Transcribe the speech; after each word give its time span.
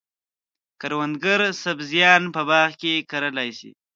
کروندګر 0.81 1.39
سبزیان 1.63 2.21
په 2.35 2.41
باغ 2.49 2.69
کې 2.81 2.93
کرلای 3.11 3.49
شي. 3.59 3.71